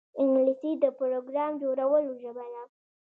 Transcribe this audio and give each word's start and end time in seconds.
انګلیسي 0.21 0.71
د 0.83 0.85
پروګرام 0.99 1.51
جوړولو 1.61 2.11
ژبه 2.21 2.45
ده 2.53 2.63